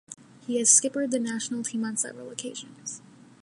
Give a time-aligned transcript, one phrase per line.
[0.47, 3.03] He has skippered the national team on several occasions.